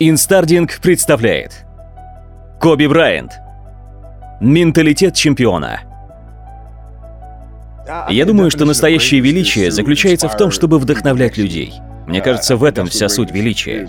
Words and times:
Инстардинг 0.00 0.78
представляет 0.80 1.66
Коби 2.60 2.86
Брайант 2.86 3.32
Менталитет 4.40 5.16
чемпиона 5.16 5.80
Я 8.08 8.24
думаю, 8.24 8.52
что 8.52 8.64
настоящее 8.64 9.20
величие 9.20 9.72
заключается 9.72 10.28
в 10.28 10.36
том, 10.36 10.52
чтобы 10.52 10.78
вдохновлять 10.78 11.36
людей. 11.36 11.74
Мне 12.06 12.20
кажется, 12.20 12.54
в 12.54 12.62
этом 12.62 12.86
вся 12.86 13.08
суть 13.08 13.32
величия. 13.32 13.88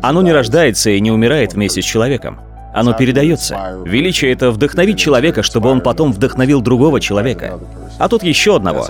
Оно 0.00 0.22
не 0.22 0.32
рождается 0.32 0.88
и 0.88 1.00
не 1.02 1.10
умирает 1.10 1.52
вместе 1.52 1.82
с 1.82 1.84
человеком. 1.84 2.40
Оно 2.72 2.92
передается. 2.92 3.82
Величие— 3.84 4.32
это 4.32 4.50
вдохновить 4.50 4.98
человека, 4.98 5.42
чтобы 5.42 5.70
он 5.70 5.80
потом 5.80 6.12
вдохновил 6.12 6.60
другого 6.60 7.00
человека. 7.00 7.58
А 7.98 8.08
тут 8.08 8.22
еще 8.22 8.56
одного. 8.56 8.86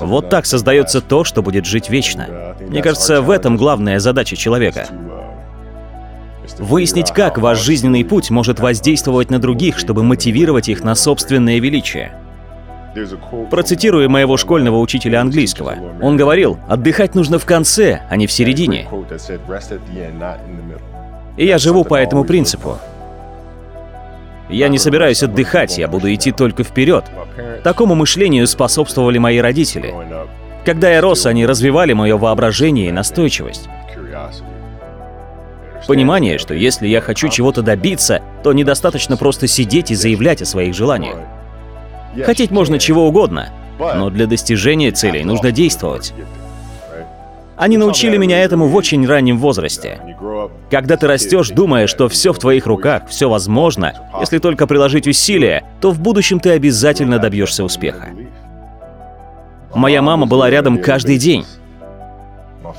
Вот 0.00 0.28
так 0.28 0.46
создается 0.46 1.00
то, 1.00 1.24
что 1.24 1.42
будет 1.42 1.64
жить 1.64 1.88
вечно. 1.88 2.54
Мне 2.60 2.82
кажется, 2.82 3.22
в 3.22 3.30
этом 3.30 3.56
главная 3.56 3.98
задача 3.98 4.36
человека. 4.36 4.86
Выяснить, 6.58 7.12
как 7.12 7.38
ваш 7.38 7.62
жизненный 7.62 8.04
путь 8.04 8.30
может 8.30 8.60
воздействовать 8.60 9.30
на 9.30 9.38
других, 9.38 9.78
чтобы 9.78 10.02
мотивировать 10.02 10.68
их 10.68 10.82
на 10.82 10.94
собственное 10.94 11.58
величие. 11.60 12.12
Процитирую 13.50 14.10
моего 14.10 14.36
школьного 14.36 14.78
учителя 14.78 15.20
английского. 15.20 15.76
Он 16.02 16.16
говорил, 16.16 16.58
отдыхать 16.68 17.14
нужно 17.14 17.38
в 17.38 17.46
конце, 17.46 18.02
а 18.10 18.16
не 18.16 18.26
в 18.26 18.32
середине. 18.32 18.88
И 21.36 21.46
я 21.46 21.58
живу 21.58 21.84
по 21.84 21.94
этому 21.94 22.24
принципу. 22.24 22.78
Я 24.50 24.68
не 24.68 24.78
собираюсь 24.78 25.22
отдыхать, 25.22 25.78
я 25.78 25.88
буду 25.88 26.12
идти 26.12 26.32
только 26.32 26.64
вперед. 26.64 27.04
Такому 27.62 27.94
мышлению 27.94 28.46
способствовали 28.46 29.18
мои 29.18 29.38
родители. 29.38 29.94
Когда 30.64 30.90
я 30.90 31.00
рос, 31.00 31.26
они 31.26 31.46
развивали 31.46 31.92
мое 31.92 32.16
воображение 32.16 32.88
и 32.88 32.92
настойчивость. 32.92 33.68
Понимание, 35.86 36.38
что 36.38 36.54
если 36.54 36.86
я 36.86 37.00
хочу 37.00 37.28
чего-то 37.28 37.62
добиться, 37.62 38.22
то 38.42 38.52
недостаточно 38.52 39.16
просто 39.16 39.46
сидеть 39.46 39.90
и 39.90 39.94
заявлять 39.94 40.42
о 40.42 40.46
своих 40.46 40.74
желаниях. 40.74 41.16
Хотеть 42.24 42.50
можно 42.50 42.78
чего 42.78 43.06
угодно, 43.06 43.50
но 43.78 44.10
для 44.10 44.26
достижения 44.26 44.90
целей 44.90 45.24
нужно 45.24 45.52
действовать. 45.52 46.12
Они 47.60 47.76
научили 47.76 48.16
меня 48.16 48.42
этому 48.42 48.68
в 48.68 48.74
очень 48.74 49.06
раннем 49.06 49.38
возрасте. 49.38 50.00
Когда 50.70 50.96
ты 50.96 51.06
растешь, 51.06 51.50
думая, 51.50 51.86
что 51.86 52.08
все 52.08 52.32
в 52.32 52.38
твоих 52.38 52.66
руках, 52.66 53.02
все 53.10 53.28
возможно, 53.28 53.92
если 54.18 54.38
только 54.38 54.66
приложить 54.66 55.06
усилия, 55.06 55.64
то 55.82 55.90
в 55.90 56.00
будущем 56.00 56.40
ты 56.40 56.52
обязательно 56.52 57.18
добьешься 57.18 57.62
успеха. 57.62 58.08
Моя 59.74 60.00
мама 60.00 60.26
была 60.26 60.48
рядом 60.48 60.78
каждый 60.78 61.18
день. 61.18 61.44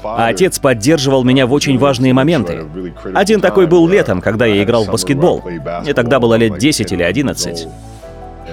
А 0.04 0.30
отец 0.30 0.58
поддерживал 0.58 1.24
меня 1.24 1.46
в 1.46 1.54
очень 1.54 1.78
важные 1.78 2.14
моменты. 2.14 2.66
Один 3.14 3.40
такой 3.40 3.68
был 3.68 3.88
летом, 3.88 4.20
когда 4.20 4.48
я 4.48 4.64
играл 4.64 4.86
в 4.86 4.92
баскетбол. 4.92 5.44
Мне 5.84 5.94
тогда 5.94 6.20
было 6.20 6.34
лет 6.34 6.58
10 6.58 6.92
или 6.92 7.04
11. 7.04 7.68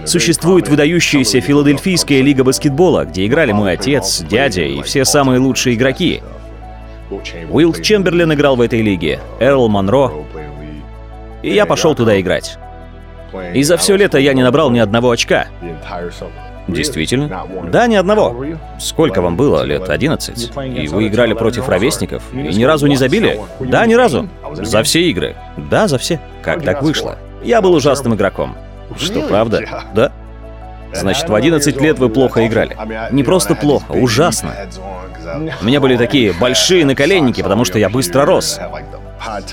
Существует 0.09 0.69
выдающаяся 0.69 1.39
Филадельфийская 1.43 2.23
лига 2.23 2.43
баскетбола, 2.43 3.05
где 3.05 3.27
играли 3.27 3.53
мой 3.53 3.73
отец, 3.73 4.21
дядя 4.23 4.63
и 4.63 4.81
все 4.81 5.05
самые 5.05 5.39
лучшие 5.39 5.77
игроки. 5.77 6.23
Уилд 7.51 7.83
Чемберлин 7.83 8.33
играл 8.33 8.57
в 8.57 8.63
этой 8.63 8.81
лиге, 8.81 9.21
Эрл 9.39 9.69
Монро. 9.69 10.11
И 11.43 11.51
я 11.51 11.67
пошел 11.67 11.95
туда 11.95 12.19
играть. 12.19 12.59
И 13.53 13.63
за 13.63 13.77
все 13.77 13.97
лето 13.97 14.19
я 14.19 14.33
не 14.33 14.43
набрал 14.43 14.71
ни 14.71 14.79
одного 14.79 15.11
очка. 15.11 15.49
Действительно? 16.69 17.47
Да, 17.71 17.87
ни 17.87 17.95
одного. 17.95 18.47
Сколько 18.81 19.21
вам 19.21 19.37
было? 19.37 19.63
Лет 19.63 19.91
11? 19.91 20.53
И 20.75 20.89
вы 20.89 21.09
играли 21.09 21.35
против 21.35 21.69
ровесников? 21.69 22.23
И 22.33 22.37
ни 22.55 22.65
разу 22.65 22.87
не 22.87 22.97
забили? 22.97 23.41
Да, 23.61 23.85
ни 23.85 23.93
разу. 23.93 24.27
За 24.55 24.83
все 24.83 25.03
игры? 25.03 25.37
Да, 25.71 25.87
за 25.87 25.99
все. 25.99 26.19
Как 26.41 26.63
так 26.63 26.83
вышло? 26.83 27.19
Я 27.45 27.61
был 27.61 27.75
ужасным 27.75 28.15
игроком. 28.15 28.57
Что, 28.97 29.23
правда? 29.23 29.85
Да? 29.95 30.13
Значит, 30.93 31.29
в 31.29 31.35
11 31.35 31.81
лет 31.81 31.99
вы 31.99 32.09
плохо 32.09 32.47
играли. 32.47 32.77
Не 33.11 33.23
просто 33.23 33.55
плохо, 33.55 33.93
ужасно. 33.93 34.55
У 35.61 35.65
меня 35.65 35.81
были 35.81 35.97
такие 35.97 36.33
большие 36.33 36.85
наколенники, 36.85 37.43
потому 37.43 37.65
что 37.65 37.79
я 37.79 37.89
быстро 37.89 38.25
рос. 38.25 38.59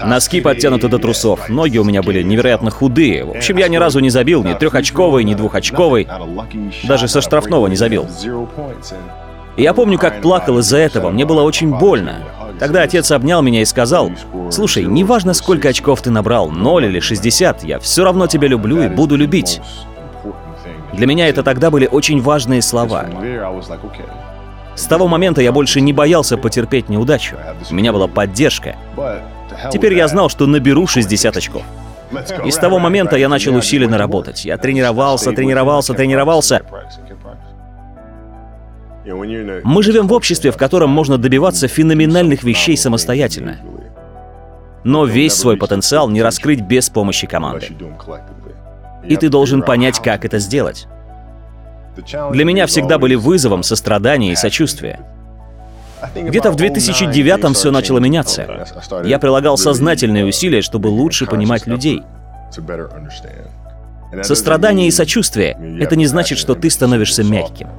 Носки 0.05 0.41
подтянуты 0.41 0.87
до 0.87 0.99
трусов, 0.99 1.49
ноги 1.49 1.77
у 1.77 1.83
меня 1.83 2.01
были 2.03 2.21
невероятно 2.21 2.69
худые. 2.69 3.25
В 3.25 3.31
общем, 3.31 3.57
я 3.57 3.67
ни 3.67 3.77
разу 3.77 3.99
не 3.99 4.09
забил 4.09 4.43
ни 4.43 4.53
трехочковый, 4.53 5.23
ни 5.23 5.33
двухочковый. 5.33 6.07
Даже 6.83 7.07
со 7.07 7.21
штрафного 7.21 7.67
не 7.67 7.75
забил. 7.75 8.07
И 9.57 9.63
я 9.63 9.73
помню, 9.73 9.97
как 9.97 10.21
плакал 10.21 10.59
из-за 10.59 10.77
этого, 10.77 11.09
мне 11.09 11.25
было 11.25 11.41
очень 11.41 11.73
больно. 11.73 12.19
Тогда 12.59 12.83
отец 12.83 13.11
обнял 13.11 13.41
меня 13.41 13.61
и 13.61 13.65
сказал, 13.65 14.11
«Слушай, 14.49 14.85
неважно, 14.85 15.33
сколько 15.33 15.69
очков 15.69 16.01
ты 16.01 16.11
набрал, 16.11 16.49
0 16.49 16.85
или 16.85 16.99
60, 16.99 17.63
я 17.63 17.79
все 17.79 18.03
равно 18.03 18.27
тебя 18.27 18.47
люблю 18.47 18.81
и 18.83 18.87
буду 18.87 19.15
любить». 19.15 19.61
Для 20.93 21.07
меня 21.07 21.27
это 21.27 21.43
тогда 21.43 21.71
были 21.71 21.87
очень 21.87 22.21
важные 22.21 22.61
слова. 22.61 23.05
С 24.75 24.83
того 24.85 25.07
момента 25.07 25.41
я 25.41 25.51
больше 25.51 25.81
не 25.81 25.93
боялся 25.93 26.37
потерпеть 26.37 26.89
неудачу. 26.89 27.35
У 27.69 27.73
меня 27.73 27.91
была 27.91 28.07
поддержка. 28.07 28.75
Теперь 29.71 29.93
я 29.93 30.07
знал, 30.07 30.29
что 30.29 30.47
наберу 30.47 30.87
60 30.87 31.35
очков. 31.35 31.63
И 32.45 32.51
с 32.51 32.57
того 32.57 32.79
момента 32.79 33.17
я 33.17 33.29
начал 33.29 33.55
усиленно 33.55 33.97
работать. 33.97 34.45
Я 34.45 34.57
тренировался, 34.57 35.31
тренировался, 35.31 35.93
тренировался. 35.93 36.61
Мы 39.05 39.83
живем 39.83 40.07
в 40.07 40.13
обществе, 40.13 40.51
в 40.51 40.57
котором 40.57 40.89
можно 40.89 41.17
добиваться 41.17 41.67
феноменальных 41.67 42.43
вещей 42.43 42.75
самостоятельно. 42.75 43.59
Но 44.83 45.05
весь 45.05 45.33
свой 45.33 45.57
потенциал 45.57 46.09
не 46.09 46.21
раскрыть 46.21 46.61
без 46.61 46.89
помощи 46.89 47.27
команды. 47.27 47.67
И 49.07 49.15
ты 49.15 49.29
должен 49.29 49.61
понять, 49.61 49.99
как 49.99 50.25
это 50.25 50.39
сделать. 50.39 50.87
Для 52.31 52.45
меня 52.45 52.67
всегда 52.67 52.97
были 52.97 53.15
вызовом 53.15 53.63
сострадание 53.63 54.33
и 54.33 54.35
сочувствие. 54.35 54.99
Где-то 56.13 56.51
в 56.51 56.55
2009-м 56.55 57.53
все 57.53 57.71
начало 57.71 57.99
меняться. 57.99 58.67
Я 59.03 59.17
прилагал 59.19 59.57
сознательные 59.57 60.25
усилия, 60.25 60.61
чтобы 60.61 60.87
лучше 60.87 61.25
понимать 61.25 61.67
людей. 61.67 62.03
Сострадание 64.21 64.87
и 64.87 64.91
сочувствие— 64.91 65.57
это 65.79 65.95
не 65.95 66.05
значит, 66.05 66.37
что 66.37 66.55
ты 66.55 66.69
становишься 66.69 67.23
мягким. 67.23 67.69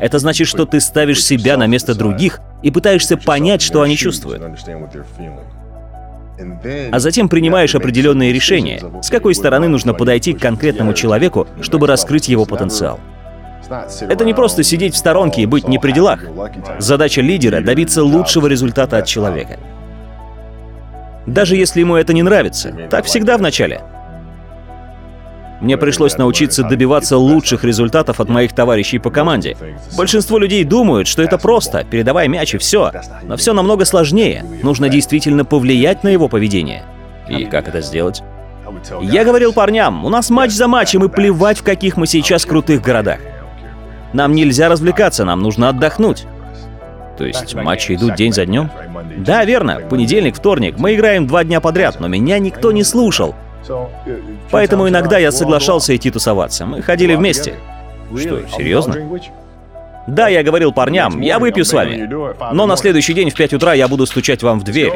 Это 0.00 0.18
значит, 0.18 0.48
что 0.48 0.66
ты 0.66 0.80
ставишь 0.80 1.24
себя 1.24 1.56
на 1.56 1.66
место 1.66 1.94
других 1.94 2.40
и 2.62 2.70
пытаешься 2.70 3.16
понять, 3.16 3.62
что 3.62 3.82
они 3.82 3.96
чувствуют. 3.96 4.42
А 6.92 6.98
затем 6.98 7.28
принимаешь 7.28 7.74
определенные 7.74 8.32
решения, 8.32 8.80
с 9.02 9.10
какой 9.10 9.34
стороны 9.34 9.68
нужно 9.68 9.94
подойти 9.94 10.32
к 10.32 10.40
конкретному 10.40 10.94
человеку, 10.94 11.46
чтобы 11.60 11.86
раскрыть 11.86 12.28
его 12.28 12.44
потенциал. 12.46 12.98
Это 14.00 14.24
не 14.24 14.34
просто 14.34 14.62
сидеть 14.62 14.94
в 14.94 14.96
сторонке 14.96 15.42
и 15.42 15.46
быть 15.46 15.68
не 15.68 15.78
при 15.78 15.92
делах. 15.92 16.20
Задача 16.78 17.20
лидера— 17.20 17.60
добиться 17.62 18.02
лучшего 18.02 18.46
результата 18.46 18.98
от 18.98 19.06
человека. 19.06 19.58
Даже 21.26 21.56
если 21.56 21.80
ему 21.80 21.96
это 21.96 22.12
не 22.12 22.22
нравится. 22.22 22.74
Так 22.90 23.04
всегда 23.04 23.36
в 23.36 23.42
начале. 23.42 23.82
Мне 25.60 25.76
пришлось 25.76 26.16
научиться 26.16 26.62
добиваться 26.62 27.18
лучших 27.18 27.64
результатов 27.64 28.18
от 28.18 28.28
моих 28.28 28.54
товарищей 28.54 28.98
по 28.98 29.10
команде. 29.10 29.56
Большинство 29.96 30.38
людей 30.38 30.64
думают, 30.64 31.06
что 31.06 31.22
это 31.22 31.36
просто, 31.36 31.84
передавай 31.84 32.28
мяч 32.28 32.54
и 32.54 32.58
все. 32.58 32.90
Но 33.22 33.36
все 33.36 33.52
намного 33.52 33.84
сложнее. 33.84 34.44
Нужно 34.62 34.88
действительно 34.88 35.44
повлиять 35.44 36.02
на 36.02 36.08
его 36.08 36.28
поведение. 36.28 36.84
И 37.28 37.44
как 37.44 37.68
это 37.68 37.82
сделать? 37.82 38.22
Я 39.02 39.24
говорил 39.24 39.52
парням, 39.52 40.04
у 40.04 40.08
нас 40.08 40.30
матч 40.30 40.52
за 40.52 40.68
матчем, 40.68 41.04
и 41.04 41.08
плевать, 41.08 41.58
в 41.58 41.62
каких 41.62 41.96
мы 41.96 42.06
сейчас 42.06 42.46
крутых 42.46 42.82
городах. 42.82 43.18
Нам 44.12 44.32
нельзя 44.32 44.68
развлекаться, 44.68 45.24
нам 45.24 45.40
нужно 45.40 45.68
отдохнуть. 45.68 46.24
То 47.18 47.26
есть 47.26 47.54
матчи 47.54 47.92
идут 47.92 48.14
день 48.14 48.32
за 48.32 48.46
днем? 48.46 48.70
Да, 49.18 49.44
верно. 49.44 49.80
Понедельник, 49.90 50.36
вторник. 50.36 50.76
Мы 50.78 50.94
играем 50.94 51.26
два 51.26 51.44
дня 51.44 51.60
подряд, 51.60 52.00
но 52.00 52.08
меня 52.08 52.38
никто 52.38 52.72
не 52.72 52.82
слушал. 52.82 53.34
Поэтому 54.50 54.88
иногда 54.88 55.18
я 55.18 55.32
соглашался 55.32 55.94
идти 55.94 56.10
тусоваться. 56.10 56.66
Мы 56.66 56.82
ходили 56.82 57.14
вместе. 57.14 57.54
Что, 58.16 58.40
серьезно? 58.56 58.96
Да, 60.06 60.28
я 60.28 60.42
говорил 60.42 60.72
парням, 60.72 61.20
я 61.20 61.38
выпью 61.38 61.64
с 61.64 61.72
вами. 61.72 62.08
Но 62.52 62.66
на 62.66 62.76
следующий 62.76 63.14
день 63.14 63.30
в 63.30 63.34
5 63.34 63.54
утра 63.54 63.74
я 63.74 63.86
буду 63.86 64.06
стучать 64.06 64.42
вам 64.42 64.60
в 64.60 64.64
дверь. 64.64 64.92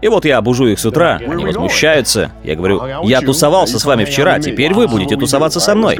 И 0.00 0.08
вот 0.08 0.24
я 0.24 0.40
бужу 0.42 0.66
их 0.66 0.78
с 0.78 0.84
утра, 0.84 1.18
они 1.26 1.44
возмущаются. 1.44 2.30
Я 2.42 2.56
говорю, 2.56 2.82
я 3.04 3.20
тусовался 3.20 3.78
с 3.78 3.84
вами 3.84 4.04
вчера, 4.04 4.38
теперь 4.38 4.72
вы 4.74 4.86
будете 4.86 5.16
тусоваться 5.16 5.60
со 5.60 5.74
мной. 5.74 5.98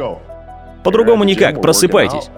По-другому 0.82 1.24
никак, 1.24 1.60
просыпайтесь. 1.62 2.28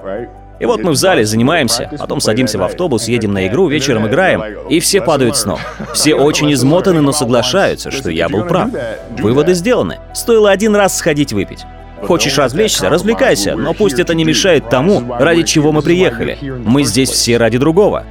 И 0.59 0.65
вот 0.65 0.83
мы 0.83 0.93
в 0.93 0.97
зале 0.97 1.25
занимаемся, 1.27 1.91
потом 1.99 2.21
садимся 2.21 2.59
в 2.59 2.63
автобус, 2.63 3.09
едем 3.09 3.33
на 3.33 3.47
игру, 3.47 3.69
вечером 3.69 4.07
играем, 4.07 4.43
и 4.69 4.81
все 4.81 5.01
падают 5.03 5.37
с 5.37 5.45
ног. 5.45 5.61
Все 5.93 6.15
очень 6.15 6.53
измотаны, 6.53 7.03
но 7.03 7.13
соглашаются, 7.13 7.91
что 7.91 8.11
я 8.11 8.29
был 8.29 8.45
прав. 8.45 8.71
Выводы 9.19 9.55
сделаны. 9.55 9.99
Стоило 10.15 10.51
один 10.51 10.75
раз 10.75 10.97
сходить 10.97 11.33
выпить. 11.33 11.65
Хочешь 12.03 12.37
развлечься, 12.39 12.89
развлекайся, 12.89 13.55
но 13.57 13.75
пусть 13.75 13.99
это 13.99 14.15
не 14.15 14.25
мешает 14.25 14.69
тому, 14.69 15.03
ради 15.19 15.43
чего 15.43 15.73
мы 15.73 15.83
приехали. 15.83 16.39
Мы 16.43 16.85
здесь 16.85 17.11
все 17.11 17.37
ради 17.37 17.59
другого. 17.59 18.05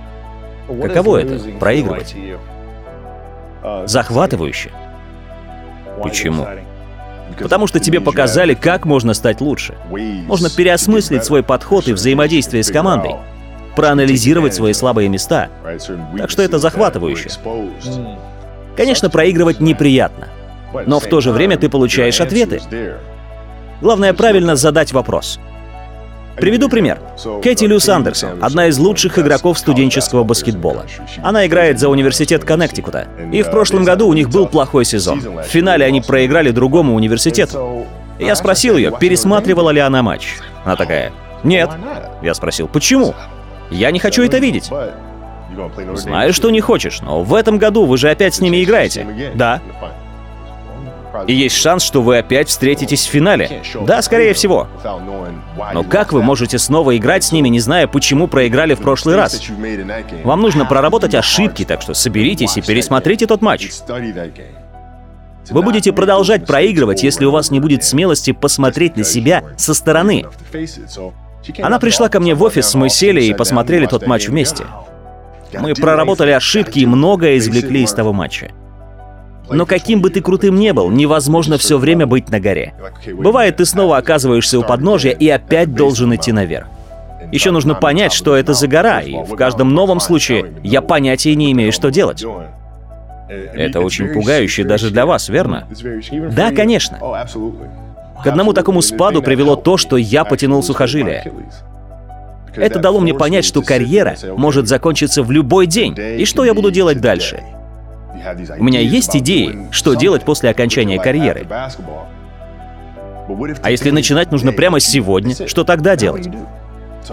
Каково 0.67 1.17
это— 1.21 1.39
проигрывать? 1.59 2.15
Захватывающе. 3.85 4.71
Почему? 6.01 6.47
Потому 7.39 7.67
что 7.67 7.79
тебе 7.79 7.99
показали, 8.01 8.53
как 8.53 8.85
можно 8.85 9.13
стать 9.13 9.41
лучше. 9.41 9.75
Можно 10.27 10.49
переосмыслить 10.49 11.25
свой 11.25 11.43
подход 11.43 11.87
и 11.87 11.93
взаимодействие 11.93 12.63
с 12.63 12.71
командой, 12.71 13.15
проанализировать 13.75 14.53
свои 14.53 14.73
слабые 14.73 15.09
места. 15.09 15.49
Так 16.17 16.29
что 16.29 16.41
это 16.41 16.59
захватывающе. 16.59 17.29
Конечно, 18.77 19.09
проигрывать 19.09 19.59
неприятно, 19.59 20.27
но 20.85 20.99
в 20.99 21.05
то 21.05 21.21
же 21.21 21.31
время 21.31 21.57
ты 21.57 21.69
получаешь 21.69 22.21
ответы. 22.21 22.61
Главное 23.81 24.13
правильно 24.13 24.55
задать 24.55 24.93
вопрос. 24.93 25.39
Приведу 26.35 26.69
пример. 26.69 26.99
Кэти 27.41 27.65
Люс 27.65 27.87
Андерсон, 27.87 28.43
одна 28.43 28.67
из 28.67 28.77
лучших 28.77 29.17
игроков 29.19 29.57
студенческого 29.57 30.23
баскетбола. 30.23 30.85
Она 31.23 31.45
играет 31.45 31.79
за 31.79 31.89
университет 31.89 32.43
Коннектикута. 32.43 33.07
И 33.31 33.41
в 33.41 33.51
прошлом 33.51 33.83
году 33.83 34.07
у 34.07 34.13
них 34.13 34.29
был 34.29 34.47
плохой 34.47 34.85
сезон. 34.85 35.19
В 35.19 35.43
финале 35.43 35.85
они 35.85 36.01
проиграли 36.01 36.51
другому 36.51 36.95
университету. 36.95 37.85
Я 38.19 38.35
спросил 38.35 38.77
ее, 38.77 38.91
пересматривала 38.97 39.69
ли 39.69 39.79
она 39.79 40.01
матч. 40.03 40.35
Она 40.63 40.75
такая, 40.75 41.11
нет. 41.43 41.69
Я 42.21 42.33
спросил, 42.33 42.67
почему? 42.67 43.13
Я 43.69 43.91
не 43.91 43.99
хочу 43.99 44.23
это 44.23 44.37
видеть. 44.37 44.69
Знаю, 45.93 46.33
что 46.33 46.49
не 46.49 46.59
хочешь, 46.59 47.01
но 47.01 47.23
в 47.23 47.33
этом 47.33 47.57
году 47.57 47.85
вы 47.85 47.97
же 47.97 48.09
опять 48.09 48.35
с 48.35 48.41
ними 48.41 48.63
играете. 48.63 49.31
Да. 49.35 49.61
И 51.27 51.33
есть 51.33 51.55
шанс, 51.55 51.83
что 51.83 52.01
вы 52.01 52.17
опять 52.17 52.49
встретитесь 52.49 53.05
в 53.05 53.09
финале. 53.09 53.61
Да, 53.85 54.01
скорее 54.01 54.33
всего. 54.33 54.67
Но 55.73 55.83
как 55.83 56.13
вы 56.13 56.21
можете 56.21 56.59
снова 56.59 56.95
играть 56.97 57.23
с 57.23 57.31
ними, 57.31 57.49
не 57.49 57.59
зная, 57.59 57.87
почему 57.87 58.27
проиграли 58.27 58.73
в 58.73 58.81
прошлый 58.81 59.15
раз? 59.15 59.41
Вам 60.23 60.41
нужно 60.41 60.65
проработать 60.65 61.15
ошибки, 61.15 61.65
так 61.65 61.81
что 61.81 61.93
соберитесь 61.93 62.57
и 62.57 62.61
пересмотрите 62.61 63.27
тот 63.27 63.41
матч. 63.41 63.71
Вы 65.49 65.61
будете 65.61 65.93
продолжать 65.93 66.45
проигрывать, 66.45 67.03
если 67.03 67.25
у 67.25 67.31
вас 67.31 67.51
не 67.51 67.59
будет 67.59 67.83
смелости 67.83 68.31
посмотреть 68.31 68.97
на 68.97 69.03
себя 69.03 69.43
со 69.57 69.73
стороны. 69.73 70.25
Она 71.61 71.79
пришла 71.79 72.09
ко 72.09 72.19
мне 72.19 72.33
в 72.33 72.41
офис, 72.41 72.73
мы 72.73 72.89
сели 72.89 73.23
и 73.23 73.33
посмотрели 73.33 73.85
тот 73.85 74.07
матч 74.07 74.27
вместе. 74.27 74.65
Мы 75.53 75.73
проработали 75.73 76.31
ошибки 76.31 76.79
и 76.79 76.85
многое 76.85 77.37
извлекли 77.37 77.83
из 77.83 77.93
того 77.93 78.13
матча. 78.13 78.51
Но 79.49 79.65
каким 79.65 80.01
бы 80.01 80.09
ты 80.09 80.21
крутым 80.21 80.55
не 80.59 80.73
был, 80.73 80.89
невозможно 80.89 81.57
все 81.57 81.77
время 81.77 82.07
быть 82.07 82.29
на 82.29 82.39
горе. 82.39 82.73
Бывает, 83.13 83.57
ты 83.57 83.65
снова 83.65 83.97
оказываешься 83.97 84.59
у 84.59 84.63
подножия 84.63 85.11
и 85.11 85.27
опять 85.29 85.73
должен 85.73 86.13
идти 86.15 86.31
наверх. 86.31 86.67
Еще 87.31 87.51
нужно 87.51 87.75
понять, 87.75 88.13
что 88.13 88.35
это 88.35 88.53
за 88.53 88.67
гора, 88.67 89.01
и 89.01 89.13
в 89.13 89.35
каждом 89.35 89.73
новом 89.73 89.99
случае 89.99 90.53
я 90.63 90.81
понятия 90.81 91.35
не 91.35 91.51
имею, 91.51 91.71
что 91.71 91.89
делать. 91.89 92.23
Это 93.27 93.81
очень 93.81 94.09
пугающе 94.13 94.63
даже 94.63 94.91
для 94.91 95.05
вас, 95.05 95.29
верно? 95.29 95.67
Да, 96.31 96.51
конечно. 96.51 96.99
К 98.23 98.27
одному 98.27 98.53
такому 98.53 98.81
спаду 98.81 99.21
привело 99.21 99.55
то, 99.55 99.77
что 99.77 99.97
я 99.97 100.23
потянул 100.23 100.63
сухожилие. 100.63 101.31
Это 102.55 102.79
дало 102.79 102.99
мне 102.99 103.13
понять, 103.13 103.43
что 103.45 103.61
карьера 103.61 104.15
может 104.37 104.67
закончиться 104.67 105.23
в 105.23 105.31
любой 105.31 105.67
день, 105.67 105.95
и 105.97 106.23
что 106.25 106.45
я 106.45 106.53
буду 106.53 106.71
делать 106.71 107.01
дальше. 107.01 107.43
У 108.57 108.63
меня 108.63 108.79
есть 108.79 109.15
идеи, 109.15 109.67
что 109.71 109.93
делать 109.93 110.23
после 110.23 110.49
окончания 110.49 110.99
карьеры. 110.99 111.47
А 113.61 113.71
если 113.71 113.89
начинать 113.89 114.31
нужно 114.31 114.51
прямо 114.51 114.79
сегодня, 114.79 115.47
что 115.47 115.63
тогда 115.63 115.95
делать? 115.95 116.27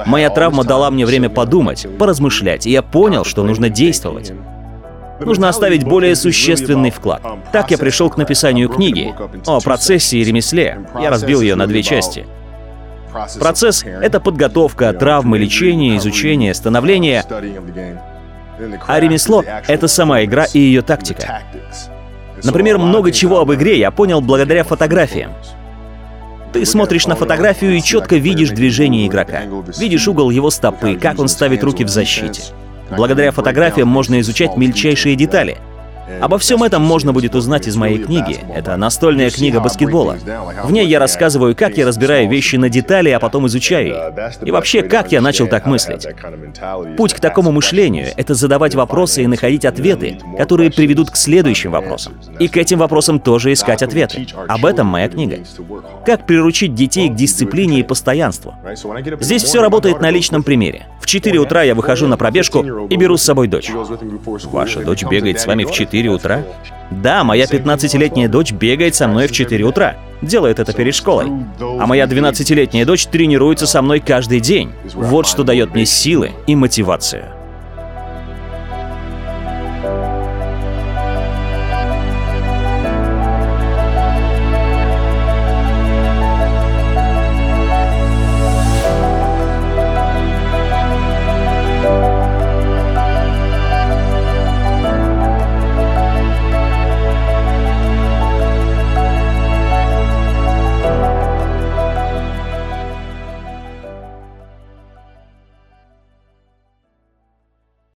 Моя 0.07 0.31
травма 0.31 0.65
дала 0.65 0.91
мне 0.91 1.05
время 1.07 1.29
подумать, 1.29 1.87
поразмышлять, 1.99 2.67
и 2.67 2.71
я 2.71 2.83
понял, 2.83 3.25
что 3.25 3.43
нужно 3.45 3.69
действовать. 3.69 4.33
Нужно 5.21 5.49
оставить 5.49 5.85
более 5.85 6.17
существенный 6.17 6.91
вклад. 6.91 7.23
Так 7.53 7.71
я 7.71 7.79
пришел 7.79 8.11
к 8.11 8.17
написанию 8.17 8.69
книги 8.69 9.15
о 9.47 9.61
процессе 9.61 10.19
и 10.19 10.25
ремесле. 10.25 10.87
Я 11.01 11.11
разбил 11.11 11.41
ее 11.41 11.55
на 11.55 11.67
две 11.67 11.83
части. 11.83 12.27
Процесс— 13.39 13.85
это 13.85 14.21
подготовка, 14.21 14.93
травмы, 14.95 15.39
лечение, 15.39 15.99
изучение, 15.99 16.55
становление. 16.55 17.23
А 18.87 19.01
ремесло— 19.01 19.45
это 19.69 19.89
сама 19.89 20.25
игра 20.25 20.45
и 20.53 20.59
ее 20.59 20.83
тактика. 20.83 21.43
Например, 22.45 22.79
много 22.79 23.13
чего 23.13 23.41
об 23.41 23.53
игре 23.53 23.79
я 23.79 23.91
понял 23.91 24.21
благодаря 24.21 24.65
фотографиям. 24.65 25.33
Ты 26.53 26.67
смотришь 26.67 27.07
на 27.07 27.17
фотографию 27.17 27.77
и 27.77 27.83
четко 27.83 28.17
видишь 28.17 28.51
движение 28.51 29.07
игрока. 29.07 29.43
Видишь 29.79 30.07
угол 30.07 30.31
его 30.31 30.51
стопы, 30.51 30.97
как 30.97 31.19
он 31.19 31.29
ставит 31.29 31.65
руки 31.65 31.85
в 31.85 31.89
защите. 31.89 32.43
Благодаря 32.91 33.31
фотографиям 33.33 33.89
можно 33.89 34.21
изучать 34.21 34.57
мельчайшие 34.57 35.17
детали— 35.17 35.59
Обо 36.21 36.39
всем 36.39 36.63
этом 36.63 36.83
можно 36.83 37.13
будет 37.13 37.35
узнать 37.35 37.67
из 37.67 37.77
моей 37.77 37.99
книги. 37.99 38.39
Это 38.55 38.77
настольная 38.77 39.31
книга 39.31 39.61
баскетбола. 39.61 40.19
В 40.65 40.73
ней 40.73 40.87
я 40.87 40.99
рассказываю, 40.99 41.55
как 41.55 41.77
я 41.77 41.87
разбираю 41.87 42.29
вещи 42.29 42.57
на 42.57 42.69
детали, 42.69 43.11
а 43.11 43.19
потом 43.19 43.47
изучаю 43.47 43.89
их. 43.89 43.97
И 44.45 44.51
вообще, 44.51 44.83
как 44.83 45.13
я 45.13 45.21
начал 45.21 45.47
так 45.47 45.67
мыслить. 45.67 46.07
Путь 46.97 47.15
к 47.15 47.21
такому 47.21 47.53
мышлению— 47.53 48.09
это 48.17 48.35
задавать 48.35 48.75
вопросы 48.75 49.23
и 49.23 49.27
находить 49.27 49.65
ответы, 49.65 50.19
которые 50.39 50.71
приведут 50.71 51.11
к 51.11 51.17
следующим 51.17 51.71
вопросам. 51.71 52.15
И 52.39 52.49
к 52.49 52.57
этим 52.57 52.79
вопросам 52.79 53.21
тоже 53.21 53.53
искать 53.53 53.83
ответы. 53.83 54.27
Об 54.49 54.65
этом 54.65 54.87
моя 54.87 55.09
книга. 55.09 55.39
Как 56.05 56.27
приручить 56.27 56.75
детей 56.75 57.09
к 57.09 57.15
дисциплине 57.15 57.81
и 57.81 57.83
постоянству. 57.83 58.55
Здесь 59.21 59.43
все 59.43 59.61
работает 59.61 60.01
на 60.01 60.11
личном 60.11 60.43
примере. 60.43 60.87
В 61.03 61.07
4 61.07 61.39
утра 61.39 61.63
я 61.63 61.75
выхожу 61.75 62.07
на 62.07 62.17
пробежку 62.17 62.87
и 62.89 62.97
беру 62.97 63.17
с 63.17 63.23
собой 63.23 63.49
дочь. 63.49 63.71
Ваша 64.45 64.81
дочь 64.85 65.05
бегает 65.05 65.41
с 65.41 65.47
вами 65.47 65.65
в 65.65 65.71
4 65.71 66.03
4 66.03 66.11
утра? 66.11 66.45
Да, 66.91 67.25
моя 67.25 67.45
15-летняя 67.45 68.29
дочь 68.29 68.53
бегает 68.53 68.95
со 68.95 69.09
мной 69.09 69.27
в 69.27 69.33
4 69.33 69.65
утра. 69.65 69.97
Делает 70.21 70.59
это 70.59 70.73
перед 70.73 70.95
школой. 70.95 71.27
А 71.61 71.87
моя 71.87 72.05
12-летняя 72.05 72.85
дочь 72.85 73.07
тренируется 73.07 73.67
со 73.67 73.83
мной 73.83 74.01
каждый 74.01 74.41
день. 74.41 74.71
Вот 74.95 75.27
что 75.27 75.43
дает 75.43 75.75
мне 75.75 75.85
силы 75.85 76.31
и 76.47 76.55
мотивацию. 76.55 77.25